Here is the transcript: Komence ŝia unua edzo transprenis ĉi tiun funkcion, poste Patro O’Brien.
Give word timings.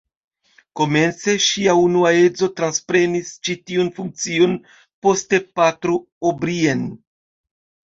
Komence 0.79 1.35
ŝia 1.47 1.75
unua 1.81 2.15
edzo 2.23 2.49
transprenis 2.61 3.31
ĉi 3.45 3.59
tiun 3.71 3.95
funkcion, 4.01 4.59
poste 5.05 5.45
Patro 5.59 6.05
O’Brien. 6.35 6.89